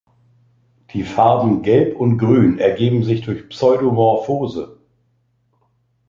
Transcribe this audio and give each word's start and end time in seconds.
Die 0.95 1.03
Farben 1.03 1.61
gelb 1.61 1.95
und 1.95 2.17
grün 2.17 2.57
ergeben 2.57 3.03
sich 3.03 3.21
durch 3.21 3.47
Pseudomorphose. 3.49 4.79